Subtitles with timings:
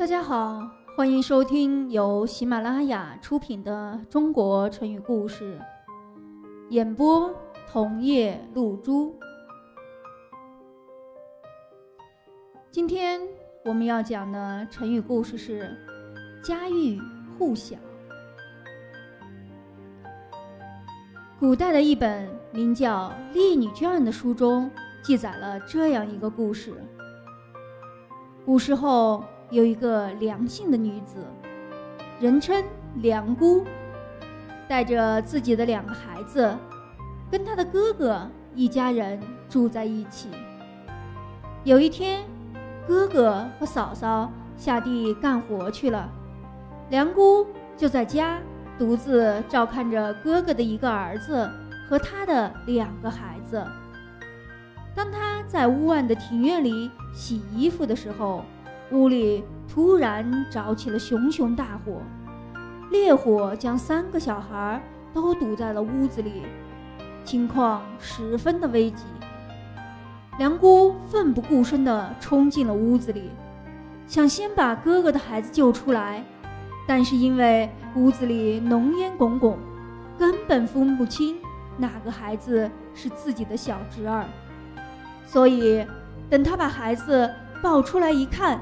[0.00, 5.58] 大家好，欢迎收听由喜马拉雅出品的《中国成语故事》，
[6.70, 7.30] 演播
[7.70, 9.14] 桐叶露珠。
[12.70, 13.20] 今天
[13.62, 15.76] 我们要讲的成语故事是
[16.42, 16.98] “家喻
[17.38, 17.76] 户晓”。
[21.38, 24.70] 古代的一本名叫《丽女传》的书中
[25.02, 26.72] 记载了这样一个故事：
[28.46, 31.26] 古时候有一个梁姓的女子，
[32.20, 32.64] 人称
[32.96, 33.64] 梁姑，
[34.68, 36.56] 带着自己的两个孩子，
[37.30, 40.28] 跟她的哥哥一家人住在一起。
[41.64, 42.22] 有一天，
[42.86, 46.08] 哥哥和嫂嫂下地干活去了，
[46.90, 48.38] 梁姑就在家。
[48.78, 51.50] 独自照看着哥哥的一个儿子
[51.86, 53.62] 和他的两个孩子。
[54.94, 58.42] 当他在屋外的庭院里洗衣服的时候，
[58.92, 62.02] 屋里突然着起了熊熊大火，
[62.90, 66.42] 烈火将三个小孩都堵在了屋子里，
[67.24, 69.04] 情况十分的危急。
[70.38, 73.30] 梁姑奋不顾身地冲进了屋子里，
[74.08, 76.24] 想先把哥哥的孩子救出来。
[76.86, 79.56] 但是因为屋子里浓烟滚滚，
[80.18, 81.36] 根本分不清
[81.76, 84.24] 哪个孩子是自己的小侄儿，
[85.24, 85.86] 所以
[86.28, 88.60] 等他把孩子抱出来一看，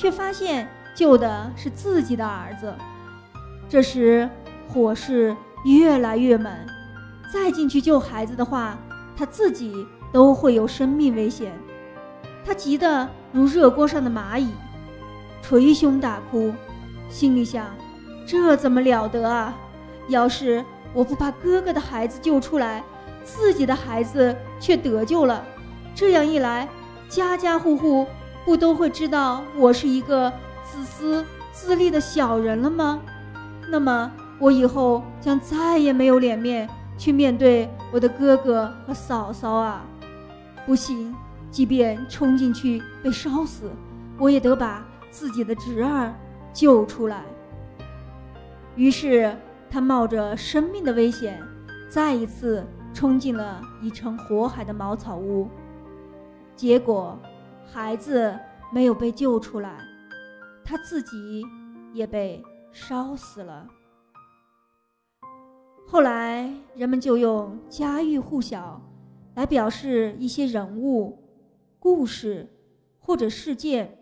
[0.00, 2.74] 却发现救的是自己的儿子。
[3.68, 4.26] 这时
[4.66, 6.50] 火势越来越猛，
[7.30, 8.78] 再进去救孩子的话，
[9.14, 11.52] 他自己都会有生命危险。
[12.46, 14.48] 他急得如热锅上的蚂蚁，
[15.42, 16.50] 捶胸大哭。
[17.10, 17.66] 心里想，
[18.26, 19.54] 这怎么了得啊！
[20.08, 20.64] 要是
[20.94, 22.82] 我不把哥哥的孩子救出来，
[23.22, 25.44] 自己的孩子却得救了，
[25.94, 26.66] 这样一来，
[27.10, 28.06] 家家户户
[28.44, 30.32] 不都会知道我是一个
[30.64, 33.00] 自私自利的小人了吗？
[33.70, 39.84] 那么我以后将再也没有脸面去面对我的哥哥和嫂嫂啊！
[40.66, 41.14] 不行，
[41.50, 43.70] 即便冲进去被烧死，
[44.18, 46.12] 我也得把自己的侄儿。
[46.52, 47.22] 救出来。
[48.74, 49.32] 于是
[49.70, 51.40] 他冒着生命的危险，
[51.88, 55.48] 再一次冲进了已成火海的茅草屋。
[56.56, 57.16] 结果，
[57.72, 58.36] 孩子
[58.72, 59.78] 没有被救出来，
[60.64, 61.44] 他自己
[61.92, 62.42] 也被
[62.72, 63.68] 烧死了。
[65.86, 68.80] 后来，人们就用“家喻户晓”
[69.34, 71.22] 来表示一些人物、
[71.78, 72.52] 故事
[72.98, 73.98] 或者事件。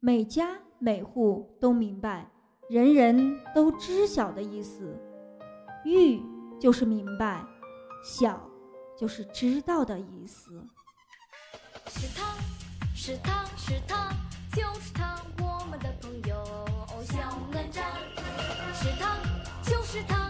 [0.00, 0.58] 每家。
[0.78, 2.30] 每户都明白，
[2.68, 4.94] 人人都知晓的意思。
[5.86, 6.20] 玉
[6.60, 7.42] 就是明白，
[8.04, 8.38] 晓
[8.94, 10.62] 就是知道的意思。
[13.06, 14.08] 是他，是他，
[14.52, 16.44] 就是他，我们的朋友
[17.04, 17.78] 小哪吒。
[18.74, 19.16] 是他，
[19.62, 20.25] 就是他，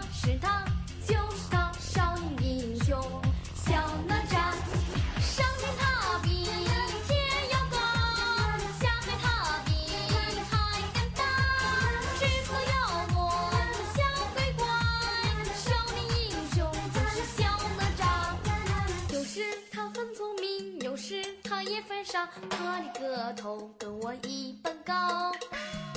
[21.81, 25.31] 分上他的个头跟我一般高，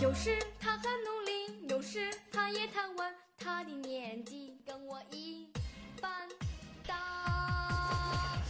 [0.02, 3.12] 有时他很努力，有时他也贪玩。
[3.42, 5.48] 他的年纪跟我一
[6.00, 6.10] 般
[6.86, 6.94] 大。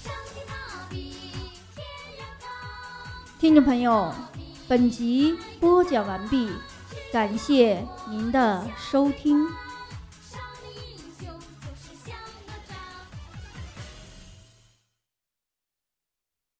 [0.02, 1.12] 相信他比
[1.74, 1.84] 天
[2.18, 2.46] 要高
[3.38, 4.12] 听众朋友，
[4.66, 6.50] 本集播讲完毕，
[7.12, 9.46] 感谢您的收听。